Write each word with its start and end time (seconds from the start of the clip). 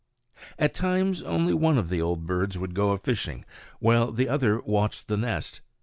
At 0.57 0.73
times 0.73 1.21
only 1.21 1.53
one 1.53 1.77
of 1.77 1.89
the 1.89 2.01
old 2.01 2.25
birds 2.25 2.57
would 2.57 2.73
go 2.73 2.89
a 2.89 2.97
fishing, 2.97 3.45
while 3.77 4.11
the 4.11 4.27
other 4.29 4.59
watched 4.61 5.07
the 5.07 5.15
nest. 5.17 5.61